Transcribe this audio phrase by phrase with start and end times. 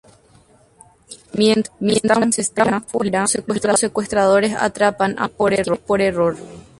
[1.33, 6.37] Mientras están fuera, los secuestradores atrapan a "Jorge" por error.